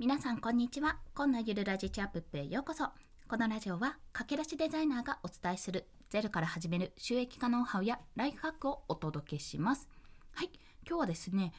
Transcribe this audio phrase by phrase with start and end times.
[0.00, 0.98] 皆さんこんにちは。
[1.12, 2.84] 今のゆるラジチャップへようこそ。
[3.28, 5.88] このラジオは駆け出しデザイナーがお伝えする。
[6.08, 9.88] ゼロから始める収益化ノウハウやライフハックをお届けします。
[10.34, 10.50] はい。
[10.86, 11.52] 今日はですね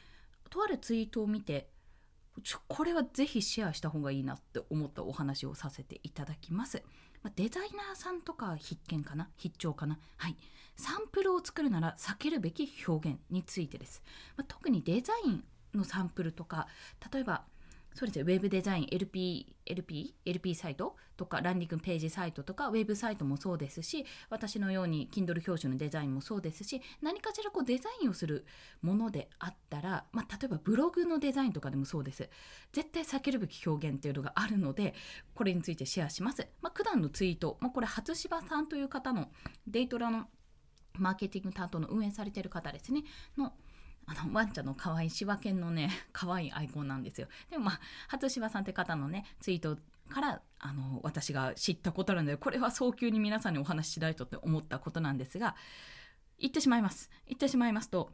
[0.48, 1.68] とあるツイートを見て
[2.66, 6.82] これはぜひシェアした方がいいなって思ったお話をさせていただきます。
[7.36, 9.28] デザイナーさんとか必見かな？
[9.36, 9.98] 必聴かな？
[10.16, 10.36] はい。
[10.76, 14.02] サンプルを作るなら避けるべき表現についてです、
[14.38, 15.44] まあ特にデザイン
[15.74, 16.68] のサンプルとか
[17.12, 17.44] 例えば
[17.94, 28.46] そうですね、ウェブデザイン、LP、LP、LP サイトとか、ランディングページサイトとか、ウェブサイトもそうですし、私のように Kindle 表紙のデザインもそうですし、何かしらこうデザインをする
[28.80, 32.30] ものであったら、まあ、例えばブログのデザインとかでもそうです。
[32.72, 34.94] 絶対避けるべき表現っていうのがあるので、
[35.34, 36.46] これについてシェアします。
[36.62, 39.30] まあ、九段のツイート、まあ、これ、初芝さんという方の
[39.66, 40.28] デイトラの
[40.94, 43.04] マーケティング担当の運営されている方ですね、
[43.36, 43.52] の
[44.10, 47.28] あのワンちゃんの可愛い柴犬のね 可愛いアイコンなんですよ。
[47.48, 49.78] でもまあ初柴さんって方のねツイート
[50.08, 55.54] からあの私が知ったことなのでこれは早急に皆さんにお話ししないとって思ったことなんですが
[56.38, 57.08] 言ってしまいます。
[57.26, 58.10] 言ってしまいますと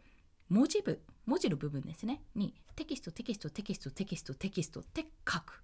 [0.50, 5.62] 文字部文字の部分ですねにテキストテキストテキストテキストテキストって書く。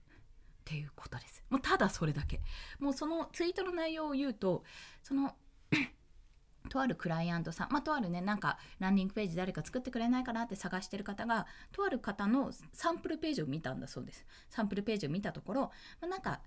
[0.62, 1.44] っていうことです。
[1.50, 2.40] もうただそれだけ。
[2.78, 4.62] もうそのツイートの内容を言うと
[5.02, 5.34] その
[6.72, 14.24] とあるクライアントさん、まあ、とあるねなんかランディングページ誰か作ってくれないかなって探してる方がとある方のサンプルページを見たんだそうです。
[14.48, 15.70] サンプルページを見たところ、ま
[16.02, 16.40] あ、なんか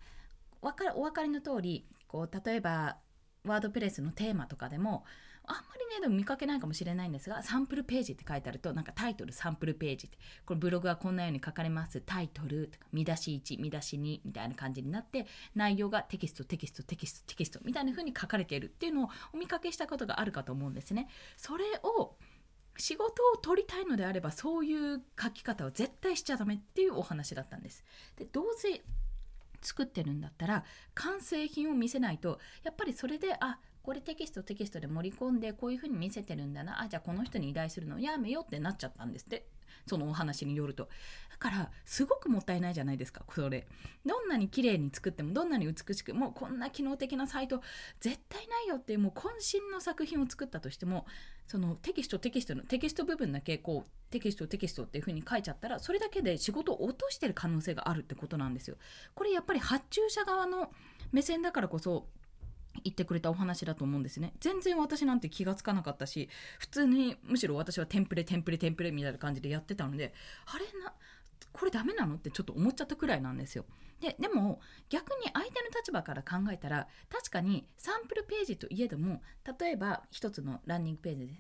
[0.61, 2.97] わかお分かりの通りこう例えば
[3.45, 5.05] ワードプレスのテーマとかでも
[5.47, 21.07] あんまりねでも見かけないかもしれないんですがサンプルページって書いてあるとなんかタイトルサンプルページってこれブログはこんなように書かれますタイトルとか見出し1見出し2みたいな感じになって内容がテキストテキストテキストテキストみたいな風に書かれているっていうのをお見かけしたことがあるかと思うんですね。
[21.37, 22.15] それを
[22.77, 27.85] 仕事を取りたいのであればそういう書き方は絶対しちゃダメっていうお話だったんです。
[28.17, 28.81] でどうせ
[29.61, 36.81] 作ってるんだったら完成品を見せないとやっぱりそれであこれテキストテキストで盛り込んでこういう風に見せてるんだな。
[36.81, 39.45] あじゃあこの人に依頼するのやめようってなっちゃったんですって。
[39.87, 40.89] そのお話によると。
[41.29, 43.67] だからすごくもったいないじゃないですかそれ。
[44.05, 47.61] どんなに綺麗に作ってもどんなに美しくもうこんな機能的なサイト
[47.99, 49.27] 絶対ないよってもう渾
[49.61, 51.05] 身の作品を作ったとしても
[51.45, 58.77] そのテキストテキストのテキスト部分だけこうテキストテキストっていう風に書いちゃったらそれだけで仕事を落としてる可能性があるってことなんですよ。
[59.13, 60.71] これやっぱり発注者側の
[61.11, 62.07] 目線だからこそ
[62.83, 64.33] 言ってくれたお話だと思うんですね。
[64.39, 70.13] 全然私なんて気がつかなかったし普通にむしろ私はテンプレテンプレテンプレみたいな感じでやってたので
[70.45, 70.93] あれな
[71.51, 73.65] これダメなのってちょっと思っちゃったくらいなんですよ。
[74.01, 74.59] ででも
[74.89, 79.21] 逆に相手の立場から考えたら確かにサンプルページといえども
[79.59, 81.33] 例えば一つのランニングページで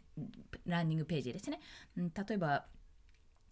[0.65, 1.59] ランニングページですね、
[1.97, 2.65] うん、例えば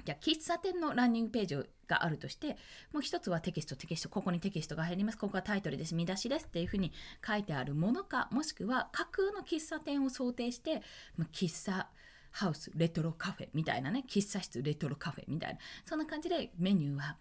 [0.06, 1.56] じゃあ喫茶店のランニングページ
[1.88, 2.58] があるとして
[2.92, 4.10] もう一つはテキストテキスト。
[4.10, 5.18] ここにテキストが入ります。
[5.18, 5.96] ここがタイトルです。
[5.96, 6.92] 見出しですっていうふうに
[7.26, 10.82] 書いてあるものかもしくは架空の喫茶店を想定して
[11.32, 11.88] 喫茶
[12.32, 15.60] ハウスレトロカフェみたいなね喫茶室レトロカフェみたいな。
[15.86, 17.18] そんな感じでメニューは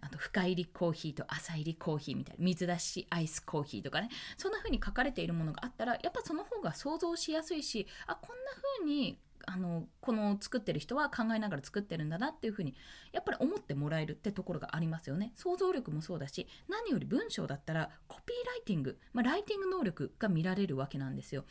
[0.00, 2.44] あと深入りコーヒーと浅入りコーヒーみたいな。
[2.44, 4.08] 水出しアイスコーヒーとかね。
[4.36, 12.74] そんな風に書かれているものがあったらやっぱその方が想像しやすいしあこんな風にあのこの作ってる人は考えながら作ってるんだなっていうふうに
[13.12, 15.32] やっぱり思ってもらえるってところがありますよね。
[15.36, 21.44] 想像力もそうだし何より文章だったらコピーライティング、まあ、ライティング能力が見られるわけなんですよ。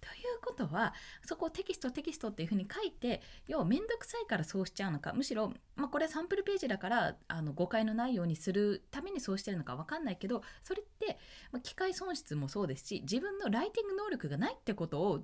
[0.00, 11.18] ということはそこをテキストテキストっていうふうに書いて要は面倒くさいからそうしちゃうのかむしろ、まあ、これサンプルページだからあの誤解のないようにするためにそうしてるのか分かんないけどそれって、
[11.52, 15.20] まあ、機械損失もそうですし自分のライティング能力がないってことを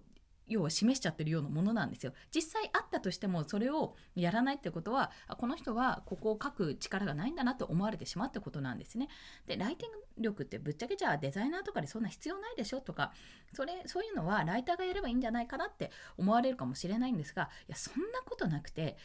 [0.48, 2.12] 要は示しちゃってるようなものなんですよ。
[2.34, 9.08] 実際あったとしてもそれをやらないってことはこの人はここを書く力がないんだなと思われてしまうってことなんですね。
[9.46, 13.12] でライティング力ってぶっちゃけじゃあデザイナーとかでそんな必要ないでしょとか
[13.52, 18.96] それそういうのはライターがやればいいんじゃないかなって思われるかもしれないんですがいやそんなことなくて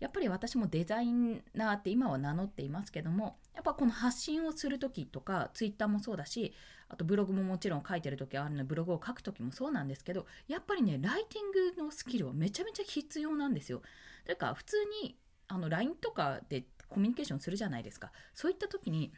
[0.00, 1.08] やっぱり私もデザイ
[1.54, 6.54] ナーって今は名乗っていますけどもやっぱこの発信をする時とかツイッターもそうだし
[6.88, 13.82] あとブログももちろん書いてる時はあるのでブログを書く時もそうなんですけどやっぱりねライティングのスキルはめちゃめちゃ必要なんですよ。
[14.24, 15.16] というか普通に
[15.48, 18.12] あの LINE とかでコミュニケーションするじゃないですか。
[18.34, 19.12] そういった時に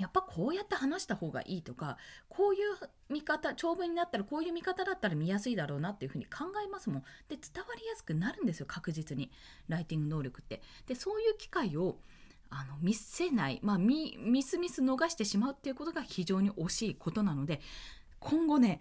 [0.00, 1.98] やっぱこうやって話した方がいいとか
[2.30, 2.60] こういう
[3.10, 7.02] 見方長文になったらこういう見方だったら見やすいだろうなっていうふうに考えますもん。
[7.28, 9.30] で伝わりやすくなるんですよ確実に。
[9.68, 10.62] ライティング能力って。
[10.86, 11.98] でそういう機会を
[12.48, 17.60] あの見せない、まあ、ミミスミス逃してしまうっていうことが非常に惜しいことなので
[18.18, 18.80] 今後ね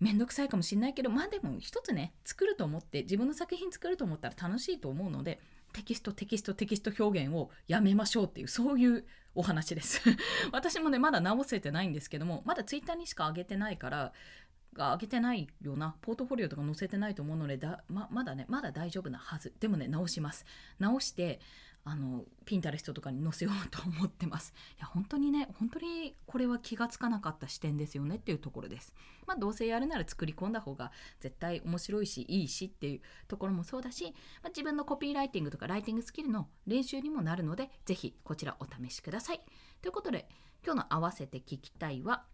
[0.00, 5.40] めんどくさいかもしれないけどまあでも一つね作ると思って自分の作品作ると思ったら楽しいと思うので
[5.76, 10.00] テキストテキストテキスト表現をやめましょうっていうそういうお話です。
[10.50, 14.14] 私もねまだ直せてないんですけどもまだツイッターにしか上げてないから
[14.74, 19.52] 上げてないようなポートフォリオとか載せてないと思うのでだままだねまだ大丈夫なはず。
[19.60, 20.46] でもね直します。
[20.78, 21.40] 直して
[21.88, 24.52] あのピンタレストとかに載せようと思ってます。
[24.76, 28.92] いや本当にね本当にこれは気がつかなかった視点ですよねっていうところです。
[29.24, 30.90] まあどうせやるなら作り込んだ方が
[31.20, 34.06] 絶対面白いしいいしっていうところもそうだし、
[34.42, 39.40] まあ、自分のコピーライティングとかライティングスキルの練習にもなるので是非こちらお試しください。
[39.80, 40.28] ということで
[40.64, 42.24] 今日の合わせて聞きたいは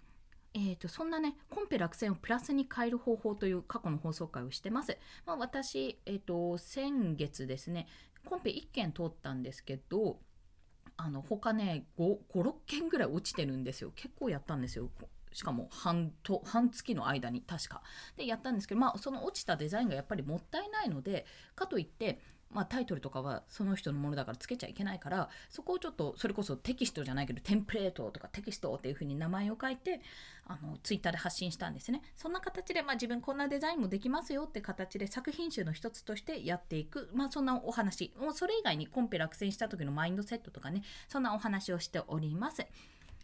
[0.54, 4.98] えーと、そんなねコンペ落選をプラスに変える方法という過去の放送回をしてます。
[5.24, 7.86] まあ、私、えーと、先月ですね
[8.24, 10.18] コンペ1件通ったんですけど
[10.96, 13.92] あの他ね56件ぐらい落ちてるんですよ。
[13.94, 14.90] 結構やったんですよ。
[15.32, 17.82] しかも半と半月の間に確か。
[18.16, 22.20] でやったんですけどまあその落ちたデザインがやっぱりもったいないのでかといって
[22.52, 30.00] まあ、タイトルとかはその人のものだからつけちゃいけないからそこをちょっとそれこそテキストじゃないけどテンプレートとかテキストっていう風に名前を書いて
[30.46, 32.02] あのツイッターで発信したんですね。
[32.16, 38.12] そんな形で、まあ、自分こんなデザインもできますよって形で作品集の一つとしてやっていく、まあ、そんなお話。
[38.20, 40.82] もうそれ以外にコンペ落選した時のマインドセットとかね。
[41.08, 42.66] そんなお話をしております。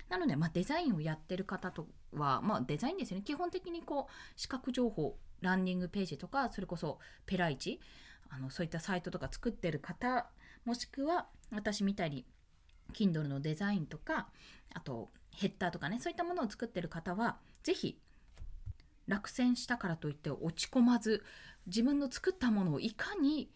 [0.09, 3.23] なので、まあ、デザインをやってる方とは、まあ、デザインですよね。
[3.25, 7.81] 基本的にこう視覚情報ランディングページとかそれこそペライチ
[8.31, 10.29] あのそういったサイトとか作ってる方
[10.65, 12.27] もしくは私みたいに
[12.93, 14.29] Kindle のデザインとか
[14.75, 18.01] あとヘッダーとかねそういったものを作ってる方は是非
[19.07, 21.25] 落選したからといって落ち込まず
[21.67, 23.51] 自分の作ったものをいかに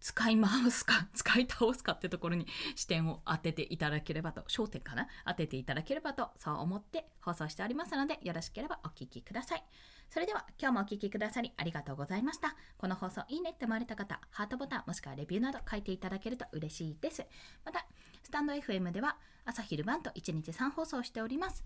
[0.00, 9.64] 使い回すか 使い倒すかってところに視点を当てていただければと焦点かな当てていただければとそう思って放送しておりますのでよろしければお聴きください。
[10.10, 12.56] それでは今日もお聴きくださりありがとうございました。
[12.78, 17.24] この放送いいねって思われた方ハートボタンもしくはレビューなど書いていただけると嬉しいです。
[17.64, 17.86] また
[18.24, 21.64] スタンド FM では朝昼晩と1日3放送しております。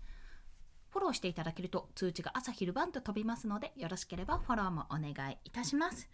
[0.91, 6.07] フォローしていただけると通知が朝昼晩と飛びますのでよろしければフォローもお願いいたします。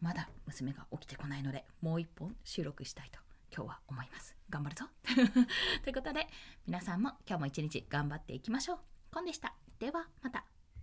[0.00, 3.20] まだ娘が起きてこないのでもう一本収録したいと
[3.54, 4.34] 今日は思います。
[4.50, 4.86] 頑張るぞ。
[5.84, 6.26] ということで
[6.66, 8.78] 皆さんも今日も一日頑張っていきましょう。
[9.12, 9.54] コンでした。
[9.78, 10.55] ではまた。